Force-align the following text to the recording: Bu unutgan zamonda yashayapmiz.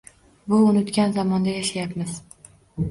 Bu 0.53 0.61
unutgan 0.69 1.15
zamonda 1.21 1.55
yashayapmiz. 1.59 2.21